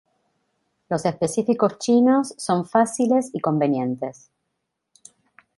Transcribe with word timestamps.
Los 0.89 1.05
específicos 1.05 1.77
chinos 1.77 2.33
son 2.35 2.65
fáciles 2.65 3.29
y 3.35 3.39
convenientes. 3.39 4.31